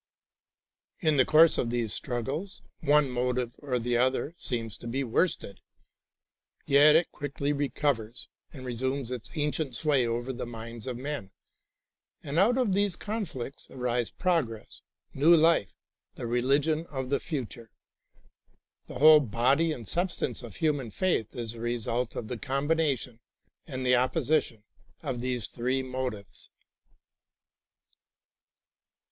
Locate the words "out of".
12.39-12.73